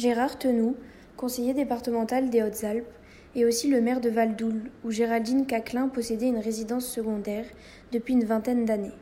Gérard 0.00 0.38
Tenou, 0.38 0.76
conseiller 1.18 1.52
départemental 1.52 2.30
des 2.30 2.42
Hautes-Alpes, 2.42 2.88
et 3.34 3.44
aussi 3.44 3.68
le 3.68 3.82
maire 3.82 4.00
de 4.00 4.08
Valdoule, 4.08 4.70
où 4.82 4.90
Géraldine 4.90 5.44
Caclin 5.44 5.88
possédait 5.88 6.28
une 6.28 6.38
résidence 6.38 6.86
secondaire 6.86 7.44
depuis 7.92 8.14
une 8.14 8.24
vingtaine 8.24 8.64
d'années. 8.64 8.94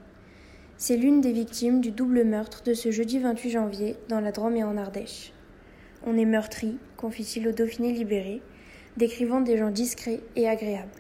C'est 0.76 0.96
l'une 0.96 1.20
des 1.20 1.30
victimes 1.30 1.80
du 1.80 1.92
double 1.92 2.24
meurtre 2.24 2.64
de 2.64 2.74
ce 2.74 2.90
jeudi 2.90 3.20
28 3.20 3.50
janvier 3.50 3.96
dans 4.08 4.18
la 4.18 4.32
Drôme 4.32 4.56
et 4.56 4.64
en 4.64 4.76
Ardèche. 4.76 5.32
On 6.04 6.18
est 6.18 6.24
meurtri, 6.24 6.78
confie-t-il 6.96 7.46
au 7.46 7.52
Dauphiné 7.52 7.92
libéré, 7.92 8.42
décrivant 8.96 9.40
des 9.40 9.56
gens 9.56 9.70
discrets 9.70 10.18
et 10.34 10.48
agréables. 10.48 10.90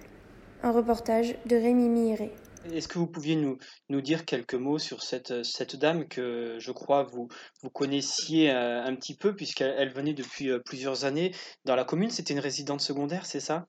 Un 0.62 0.70
reportage 0.70 1.34
de 1.46 1.56
Rémi 1.56 1.88
Miré. 1.88 2.30
Est-ce 2.64 2.88
que 2.88 2.98
vous 2.98 3.06
pouviez 3.06 3.36
nous, 3.36 3.58
dire 4.00 4.24
quelques 4.24 4.54
mots 4.54 4.78
sur 4.78 5.02
cette, 5.02 5.44
cette 5.44 5.76
dame 5.76 6.08
que 6.08 6.56
je 6.58 6.72
crois 6.72 7.04
vous, 7.04 7.28
vous 7.62 7.70
connaissiez 7.70 8.50
euh, 8.50 8.82
un 8.82 8.94
petit 8.96 9.16
peu 9.16 9.34
puisqu'elle 9.34 9.74
elle 9.78 9.90
venait 9.90 10.12
depuis 10.12 10.50
euh, 10.50 10.58
plusieurs 10.58 11.04
années 11.04 11.30
dans 11.64 11.76
la 11.76 11.84
commune 11.84 12.10
C'était 12.10 12.34
une 12.34 12.40
résidente 12.40 12.80
secondaire, 12.80 13.26
c'est 13.26 13.40
ça? 13.40 13.66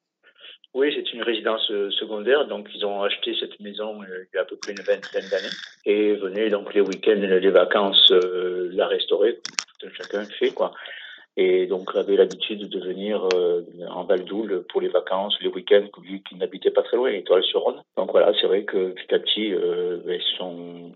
Oui, 0.73 0.93
c'est 0.95 1.13
une 1.13 1.23
résidence 1.23 1.69
euh, 1.71 1.89
secondaire. 1.91 2.47
Donc, 2.47 2.67
ils 2.73 2.85
ont 2.85 3.01
acheté 3.01 3.35
cette 3.39 3.59
maison 3.59 4.03
il 4.03 4.27
y 4.33 4.37
a 4.37 4.41
à 4.41 4.45
peu 4.45 4.57
près 4.57 4.71
une 4.71 4.81
vingtaine 4.81 5.27
d'années 5.29 5.55
et 5.85 6.15
venaient 6.15 6.49
donc 6.49 6.73
les 6.73 6.81
week-ends, 6.81 7.15
les 7.15 7.51
vacances 7.51 8.11
la 8.11 8.87
restaurer, 8.87 9.39
comme 9.79 9.91
chacun 9.93 10.25
fait, 10.25 10.51
quoi. 10.51 10.73
Et 11.37 11.67
donc, 11.67 11.95
avait 11.95 12.15
l'habitude 12.15 12.69
de 12.69 12.79
venir 12.79 13.27
euh, 13.33 13.61
en 13.89 14.03
Valdoule 14.03 14.65
pour 14.69 14.81
les 14.81 14.89
vacances, 14.89 15.37
les 15.41 15.47
week-ends, 15.47 15.87
vu 16.01 16.21
qu'ils 16.23 16.37
n'habitaient 16.37 16.71
pas 16.71 16.83
très 16.83 16.97
loin, 16.97 17.11
Étoile-sur-Rhône. 17.11 17.81
Donc 17.97 18.11
voilà, 18.11 18.33
c'est 18.39 18.47
vrai 18.47 18.65
que 18.65 18.91
petit 18.91 19.13
à 19.13 19.19
petit, 19.19 19.53
euh, 19.53 20.01
ils 20.05 20.37
sont 20.37 20.91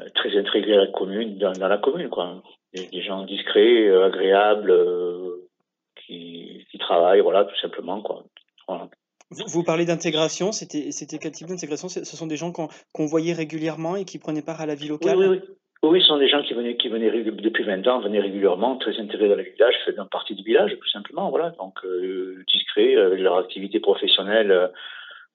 euh, 0.00 0.04
très 0.14 0.36
intégrés 0.38 0.74
à 0.74 0.84
la 0.84 0.86
commune, 0.88 1.38
dans, 1.38 1.68
la 1.68 1.78
commune, 1.78 2.10
quoi. 2.10 2.42
Des, 2.74 3.02
gens 3.02 3.24
discrets, 3.24 3.90
agréables, 3.90 4.72
qui, 5.96 6.64
qui, 6.70 6.78
travaillent, 6.78 7.20
voilà, 7.20 7.44
tout 7.44 7.58
simplement, 7.60 8.00
quoi. 8.02 8.22
Vous, 9.30 9.44
vous, 9.46 9.64
parlez 9.64 9.84
d'intégration, 9.84 10.52
c'était, 10.52 10.90
quel 11.20 11.32
type 11.32 11.48
d'intégration? 11.48 11.88
Ce 11.88 12.04
sont 12.04 12.26
des 12.28 12.36
gens 12.36 12.52
qu'on, 12.52 13.06
voyait 13.06 13.32
régulièrement 13.32 13.96
et 13.96 14.04
qui 14.04 14.18
prenaient 14.18 14.42
part 14.42 14.60
à 14.60 14.66
la 14.66 14.76
vie 14.76 14.88
locale? 14.88 15.16
Oui, 15.16 15.26
oui, 15.26 15.40
oui. 15.42 15.56
Oui, 15.82 16.00
ce 16.02 16.08
sont 16.08 16.18
des 16.18 16.28
gens 16.28 16.42
qui 16.42 16.52
venaient, 16.52 16.76
qui 16.76 16.88
venaient 16.88 17.10
depuis 17.10 17.64
20 17.64 17.86
ans, 17.86 18.00
venaient 18.00 18.20
régulièrement, 18.20 18.76
très 18.76 18.98
intégrés 18.98 19.30
dans 19.30 19.36
le 19.36 19.44
village, 19.44 19.74
faisaient 19.86 19.96
partie 20.10 20.34
du 20.34 20.42
village, 20.42 20.76
tout 20.78 20.88
simplement, 20.90 21.30
voilà. 21.30 21.50
Donc, 21.58 21.82
euh, 21.84 22.44
discrets, 22.52 22.96
avec 22.96 23.18
leur 23.18 23.38
activité 23.38 23.80
professionnelle 23.80 24.70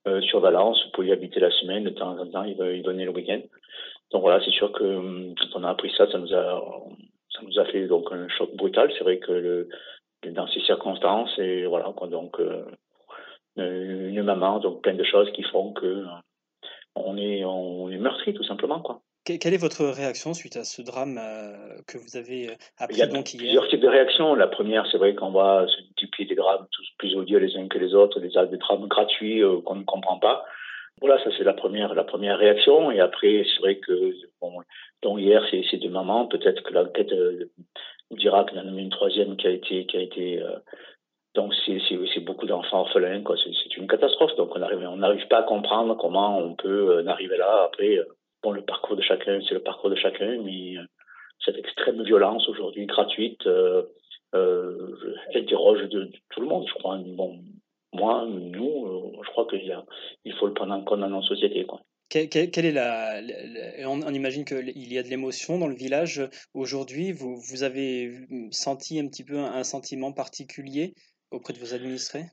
euh, 0.07 0.21
sur 0.21 0.41
Valence, 0.41 0.79
pour 0.93 1.03
y 1.03 1.11
habiter 1.11 1.39
la 1.39 1.49
semaine, 1.49 1.85
de 1.85 1.89
temps 1.89 2.15
en 2.19 2.27
temps, 2.27 2.43
ils, 2.43 2.57
ils 2.75 2.83
venaient 2.83 3.05
le 3.05 3.11
week-end. 3.11 3.41
Donc 4.11 4.21
voilà, 4.21 4.43
c'est 4.45 4.51
sûr 4.51 4.71
que 4.71 4.83
hum, 4.83 5.33
quand 5.35 5.59
on 5.59 5.63
a 5.63 5.69
appris 5.71 5.91
ça, 5.97 6.09
ça 6.11 6.19
nous 6.19 6.33
a, 6.33 6.63
ça 7.33 7.41
nous 7.41 7.59
a 7.59 7.65
fait 7.65 7.87
donc 7.87 8.11
un 8.11 8.27
choc 8.29 8.55
brutal. 8.55 8.91
C'est 8.97 9.03
vrai 9.03 9.17
que 9.17 9.31
le, 9.31 9.69
dans 10.31 10.47
ces 10.47 10.61
circonstances, 10.61 11.37
et 11.39 11.65
voilà, 11.65 11.91
donc 12.11 12.39
euh, 12.39 12.65
une 13.57 14.21
maman, 14.23 14.59
donc 14.59 14.83
plein 14.83 14.93
de 14.93 15.03
choses 15.03 15.31
qui 15.31 15.43
font 15.43 15.73
que 15.73 16.05
on 16.95 17.17
est, 17.17 17.43
on 17.43 17.89
est 17.89 17.97
meurtri, 17.97 18.33
tout 18.33 18.43
simplement, 18.43 18.79
quoi. 18.79 19.01
Quelle 19.25 19.55
est 19.55 19.57
votre 19.57 19.83
réaction 19.85 20.35
suite 20.35 20.55
à 20.55 20.63
ce 20.63 20.83
drame 20.83 21.17
euh, 21.19 21.81
que 21.87 21.97
vous 21.97 22.15
avez 22.15 22.49
euh, 22.49 22.53
appris 22.77 22.97
Il 22.97 22.99
y 22.99 23.01
a 23.01 23.07
donc 23.07 23.33
hier? 23.33 23.39
plusieurs 23.41 23.67
types 23.69 23.79
de 23.79 23.87
réactions. 23.87 24.35
La 24.35 24.45
première, 24.45 24.85
c'est 24.91 24.99
vrai 24.99 25.15
qu'on 25.15 25.31
voit 25.31 25.65
se 25.67 25.81
multiplier 25.81 26.29
des 26.29 26.35
drames 26.35 26.67
tous 26.71 26.87
plus 26.99 27.15
odieux 27.15 27.39
les 27.39 27.57
uns 27.57 27.67
que 27.67 27.79
les 27.79 27.95
autres, 27.95 28.19
des, 28.19 28.29
des 28.29 28.57
drames 28.57 28.87
gratuits 28.87 29.41
euh, 29.41 29.61
qu'on 29.61 29.75
ne 29.77 29.83
comprend 29.83 30.19
pas. 30.19 30.45
Voilà, 31.01 31.21
ça 31.23 31.31
c'est 31.35 31.43
la 31.43 31.53
première, 31.53 31.95
la 31.95 32.03
première 32.03 32.37
réaction. 32.37 32.91
Et 32.91 32.99
après, 32.99 33.43
c'est 33.51 33.61
vrai 33.61 33.77
que 33.77 34.13
bon, 34.39 34.61
donc 35.01 35.19
hier, 35.19 35.43
c'est 35.49 35.77
deux 35.77 35.89
mamans. 35.89 36.27
Peut-être 36.27 36.61
que 36.61 36.71
l'enquête 36.71 37.11
euh, 37.11 37.49
dira 38.11 38.45
qu'il 38.45 38.57
y 38.57 38.61
en 38.61 38.67
a 38.77 38.79
une 38.79 38.91
troisième 38.91 39.37
qui 39.37 39.47
a 39.47 39.49
été, 39.49 39.87
qui 39.87 39.97
a 39.97 40.01
été. 40.01 40.43
Donc 41.33 41.51
c'est 41.65 42.19
beaucoup 42.19 42.45
d'enfants 42.45 42.81
orphelins, 42.81 43.23
quoi. 43.23 43.35
C'est 43.43 43.75
une 43.75 43.87
catastrophe. 43.87 44.35
Donc 44.35 44.55
on 44.55 44.59
n'arrive 44.59 44.87
on 44.87 44.97
n'arrive 44.97 45.27
pas 45.27 45.39
à 45.39 45.43
comprendre 45.43 45.97
comment 45.97 46.37
on 46.37 46.53
peut 46.53 47.01
en 47.03 47.07
arriver 47.07 47.37
là. 47.37 47.63
Après, 47.65 47.99
le 48.51 48.63
parcours 48.63 48.95
de 48.95 49.01
chacun, 49.01 49.39
c'est 49.47 49.53
le 49.53 49.63
parcours 49.63 49.89
de 49.89 49.95
chacun, 49.95 50.41
mais 50.43 50.77
euh, 50.77 50.83
cette 51.43 51.57
extrême 51.57 52.03
violence 52.03 52.47
aujourd'hui 52.49 52.85
gratuite 52.85 53.45
euh, 53.45 53.83
euh, 54.33 54.95
interroge 55.33 55.87
tout 56.29 56.41
le 56.41 56.47
monde, 56.47 56.65
je 56.67 56.73
crois. 56.73 56.97
Bon, 56.97 57.39
moi, 57.93 58.25
nous, 58.27 58.85
euh, 58.87 59.21
je 59.23 59.29
crois 59.31 59.47
qu'il 59.47 59.83
il 60.25 60.33
faut 60.33 60.47
le 60.47 60.53
prendre 60.53 60.73
en 60.73 60.83
compte 60.83 60.99
dans 60.99 61.09
notre 61.09 61.27
société. 61.27 61.65
Quoi. 61.65 61.81
Est 62.13 62.71
la, 62.71 63.21
on, 63.87 64.13
imagine 64.13 64.45
qu'il 64.45 64.93
y 64.93 64.97
a 64.97 65.03
de 65.03 65.09
l'émotion 65.09 65.57
dans 65.57 65.67
le 65.67 65.75
village 65.75 66.21
aujourd'hui. 66.53 67.11
Vous, 67.11 67.35
vous 67.35 67.63
avez 67.63 68.11
senti 68.51 68.99
un 68.99 69.07
petit 69.07 69.23
peu 69.23 69.37
un 69.37 69.63
sentiment 69.63 70.13
particulier 70.13 70.93
auprès 71.31 71.53
de 71.53 71.59
vos 71.59 71.73
administrés? 71.73 72.25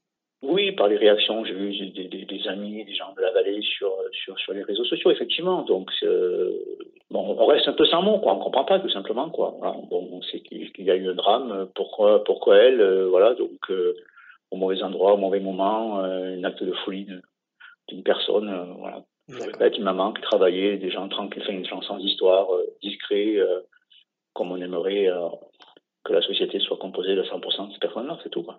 Oui, 0.42 0.72
par 0.72 0.88
les 0.88 0.96
réactions, 0.96 1.44
j'ai 1.44 1.54
vu 1.54 1.90
des, 1.90 2.08
des, 2.08 2.24
des, 2.24 2.48
amis, 2.48 2.84
des 2.84 2.94
gens 2.94 3.12
de 3.16 3.22
la 3.22 3.30
vallée 3.30 3.62
sur, 3.62 3.92
sur, 4.10 4.36
sur 4.40 4.52
les 4.52 4.64
réseaux 4.64 4.84
sociaux, 4.84 5.12
effectivement. 5.12 5.62
Donc, 5.62 5.88
euh, 6.02 6.50
bon, 7.12 7.36
on 7.38 7.46
reste 7.46 7.68
un 7.68 7.74
peu 7.74 7.86
sans 7.86 8.02
mots, 8.02 8.18
quoi. 8.18 8.34
On 8.34 8.40
comprend 8.40 8.64
pas, 8.64 8.80
tout 8.80 8.90
simplement, 8.90 9.30
quoi. 9.30 9.54
Voilà. 9.58 9.76
Bon, 9.88 10.08
on 10.10 10.20
sait 10.22 10.40
qu'il 10.40 10.72
y 10.78 10.90
a 10.90 10.96
eu 10.96 11.08
un 11.08 11.14
drame. 11.14 11.68
Pourquoi, 11.76 12.24
pourquoi 12.24 12.56
elle, 12.56 12.80
euh, 12.80 13.06
voilà. 13.08 13.34
Donc, 13.34 13.70
euh, 13.70 13.94
au 14.50 14.56
mauvais 14.56 14.82
endroit, 14.82 15.14
au 15.14 15.16
mauvais 15.16 15.38
moment, 15.38 16.00
euh, 16.00 16.36
un 16.36 16.42
acte 16.42 16.64
de 16.64 16.72
folie 16.84 17.06
d'une 17.88 18.02
personne, 18.02 18.74
voilà. 18.78 19.04
Je 19.28 19.40
répète, 19.40 19.78
une 19.78 19.84
maman 19.84 20.12
qui 20.12 20.22
travaillait, 20.22 20.76
des 20.76 20.90
gens 20.90 21.08
tranquilles, 21.08 21.42
enfin, 21.42 21.54
des 21.54 21.64
gens 21.64 21.80
sans 21.82 21.98
histoire, 21.98 22.48
discrets, 22.82 23.36
comme 24.34 24.50
on 24.50 24.60
aimerait 24.60 25.08
que 26.04 26.12
la 26.12 26.20
société 26.20 26.58
soit 26.58 26.76
composée 26.76 27.14
de 27.14 27.22
100% 27.22 27.68
de 27.68 27.72
ces 27.72 27.78
personnes-là, 27.78 28.18
c'est 28.22 28.30
tout, 28.30 28.42
quoi. 28.42 28.58